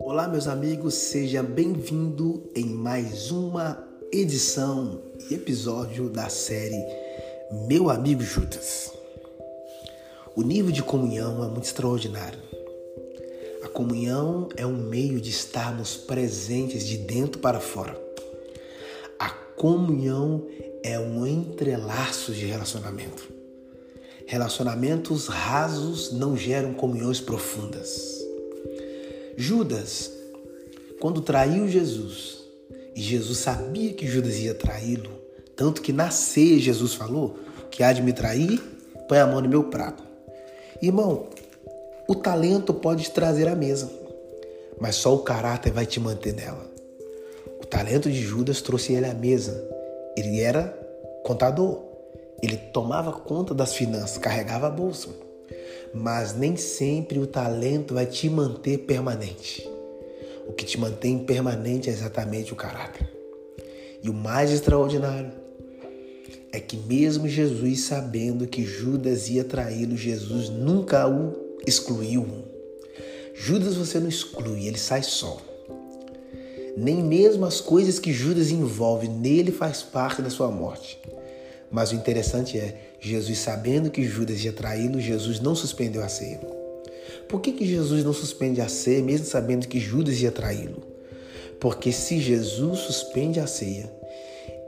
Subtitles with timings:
[0.00, 6.82] Olá, meus amigos, seja bem-vindo em mais uma edição e episódio da série
[7.68, 8.92] Meu Amigo Judas.
[10.34, 12.40] O nível de comunhão é muito extraordinário.
[13.62, 18.00] A comunhão é um meio de estarmos presentes de dentro para fora.
[19.18, 20.46] A comunhão
[20.82, 23.37] é um entrelaço de relacionamento.
[24.30, 28.22] Relacionamentos rasos não geram comunhões profundas.
[29.38, 30.12] Judas,
[31.00, 32.44] quando traiu Jesus,
[32.94, 35.10] e Jesus sabia que Judas ia traí-lo,
[35.56, 37.38] tanto que na ceia Jesus falou
[37.70, 38.60] que há de me trair,
[39.08, 40.04] põe a mão no meu prato.
[40.82, 41.28] Irmão,
[42.06, 43.90] o talento pode te trazer à mesa,
[44.78, 46.70] mas só o caráter vai te manter nela.
[47.62, 49.66] O talento de Judas trouxe ele à mesa.
[50.14, 50.78] Ele era
[51.24, 51.87] contador,
[52.42, 55.28] ele tomava conta das finanças, carregava a bolsa
[55.92, 59.68] mas nem sempre o talento vai te manter permanente.
[60.46, 63.08] O que te mantém permanente é exatamente o caráter.
[64.02, 65.32] E o mais extraordinário
[66.52, 72.26] é que, mesmo Jesus sabendo que Judas ia traí-lo, Jesus nunca o excluiu.
[73.34, 75.38] Judas você não exclui, ele sai só.
[76.76, 80.98] Nem mesmo as coisas que Judas envolve nele faz parte da sua morte.
[81.70, 86.40] Mas o interessante é, Jesus sabendo que Judas ia traí-lo, Jesus não suspendeu a ceia.
[87.28, 90.82] Por que, que Jesus não suspende a ceia, mesmo sabendo que Judas ia traí-lo?
[91.60, 93.92] Porque se Jesus suspende a ceia,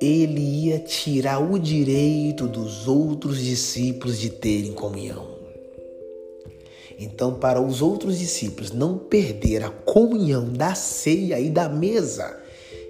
[0.00, 5.34] ele ia tirar o direito dos outros discípulos de terem comunhão.
[6.98, 12.40] Então, para os outros discípulos não perder a comunhão da ceia e da mesa,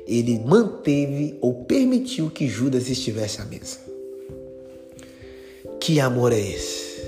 [0.06, 3.83] ele manteve ou permitiu que Judas estivesse à mesa.
[5.84, 7.04] Que amor é esse?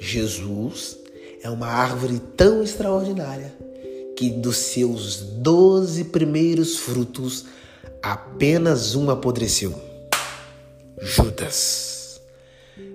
[0.00, 0.96] Jesus
[1.42, 3.54] é uma árvore tão extraordinária
[4.16, 7.44] que dos seus doze primeiros frutos,
[8.02, 9.74] apenas um apodreceu.
[11.02, 12.18] Judas.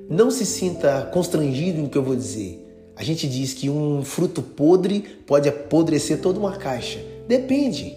[0.09, 2.91] Não se sinta constrangido em que eu vou dizer.
[2.95, 6.99] A gente diz que um fruto podre pode apodrecer toda uma caixa.
[7.27, 7.95] Depende.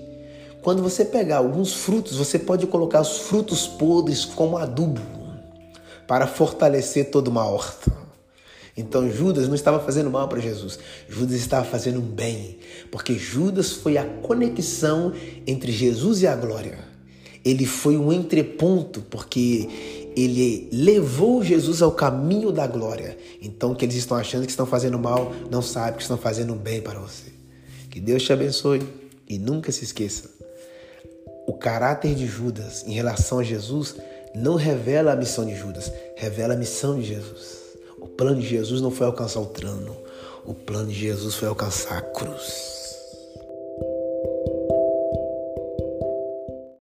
[0.61, 5.24] Quando você pegar alguns frutos, você pode colocar os frutos podres como adubo
[6.06, 7.92] para fortalecer toda uma horta.
[8.76, 10.78] Então Judas não estava fazendo mal para Jesus,
[11.09, 12.59] Judas estava fazendo um bem,
[12.91, 15.12] porque Judas foi a conexão
[15.47, 16.78] entre Jesus e a glória.
[17.44, 19.69] Ele foi um entreponto, porque
[20.16, 23.19] ele levou Jesus ao caminho da glória.
[23.43, 26.54] Então, o que eles estão achando que estão fazendo mal, não sabe que estão fazendo
[26.54, 27.32] bem para você.
[27.91, 28.82] Que Deus te abençoe
[29.28, 30.31] e nunca se esqueça.
[31.47, 33.97] O caráter de Judas em relação a Jesus
[34.34, 37.77] não revela a missão de Judas, revela a missão de Jesus.
[37.99, 39.97] O plano de Jesus não foi alcançar o trono,
[40.45, 42.74] o plano de Jesus foi alcançar a cruz.